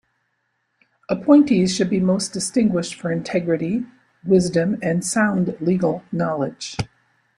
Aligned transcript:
Appointees 1.09 1.75
should 1.75 1.91
be 1.91 1.99
most 1.99 2.33
distinguished 2.33 2.95
for 2.95 3.11
integrity, 3.11 3.85
wisdom 4.25 4.79
and 4.81 5.05
sound 5.05 5.55
legal 5.61 6.03
knowledge. 6.11 6.75